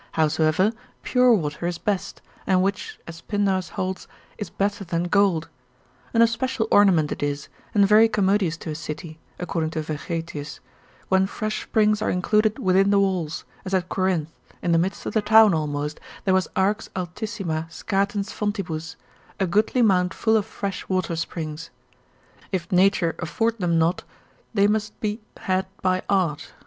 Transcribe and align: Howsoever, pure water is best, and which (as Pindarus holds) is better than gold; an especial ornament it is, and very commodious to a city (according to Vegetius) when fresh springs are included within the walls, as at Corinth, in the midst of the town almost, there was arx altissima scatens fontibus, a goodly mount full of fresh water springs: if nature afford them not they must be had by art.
Howsoever, 0.13 0.71
pure 1.03 1.31
water 1.31 1.67
is 1.67 1.77
best, 1.77 2.23
and 2.47 2.63
which 2.63 2.99
(as 3.05 3.21
Pindarus 3.21 3.69
holds) 3.69 4.07
is 4.39 4.49
better 4.49 4.83
than 4.83 5.03
gold; 5.03 5.47
an 6.11 6.23
especial 6.23 6.67
ornament 6.71 7.11
it 7.11 7.21
is, 7.21 7.49
and 7.75 7.87
very 7.87 8.09
commodious 8.09 8.57
to 8.57 8.71
a 8.71 8.73
city 8.73 9.19
(according 9.37 9.69
to 9.69 9.83
Vegetius) 9.83 10.59
when 11.09 11.27
fresh 11.27 11.61
springs 11.65 12.01
are 12.01 12.09
included 12.09 12.57
within 12.57 12.89
the 12.89 12.99
walls, 12.99 13.45
as 13.63 13.75
at 13.75 13.89
Corinth, 13.89 14.31
in 14.63 14.71
the 14.71 14.79
midst 14.79 15.05
of 15.05 15.13
the 15.13 15.21
town 15.21 15.53
almost, 15.53 15.99
there 16.25 16.33
was 16.33 16.47
arx 16.55 16.89
altissima 16.95 17.69
scatens 17.71 18.31
fontibus, 18.31 18.95
a 19.39 19.45
goodly 19.45 19.83
mount 19.83 20.15
full 20.15 20.35
of 20.35 20.47
fresh 20.47 20.89
water 20.89 21.15
springs: 21.15 21.69
if 22.51 22.71
nature 22.71 23.15
afford 23.19 23.59
them 23.59 23.77
not 23.77 24.03
they 24.51 24.65
must 24.65 24.99
be 24.99 25.21
had 25.41 25.67
by 25.83 26.01
art. 26.09 26.55